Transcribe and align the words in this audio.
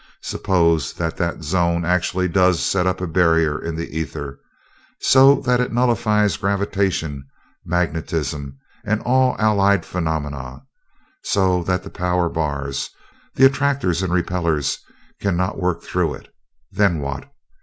Suppose 0.23 0.93
that 0.93 1.15
that 1.17 1.43
zone 1.43 1.85
actually 1.85 2.27
does 2.27 2.59
set 2.65 2.87
up 2.87 3.01
a 3.01 3.05
barrier 3.07 3.59
in 3.61 3.75
the 3.75 3.95
ether, 3.95 4.39
so 4.99 5.35
that 5.41 5.59
it 5.61 5.71
nullifies 5.71 6.37
gravitation, 6.37 7.23
magnetism, 7.65 8.57
and 8.83 8.99
all 9.03 9.35
allied 9.37 9.85
phenomena; 9.85 10.63
so 11.21 11.61
that 11.65 11.83
the 11.83 11.91
power 11.91 12.29
bars, 12.29 12.89
the 13.35 13.45
attractors 13.45 14.01
and 14.01 14.11
repellers, 14.11 14.79
cannot 15.19 15.59
work 15.61 15.83
through 15.83 16.15
it? 16.15 16.33
Then 16.71 16.99
what? 16.99 17.25